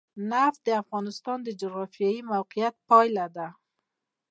نفت 0.31 0.59
د 0.67 0.69
افغانستان 0.83 1.37
د 1.43 1.49
جغرافیایي 1.61 2.21
موقیعت 2.33 2.75
پایله 2.89 3.25
ده. 3.35 3.47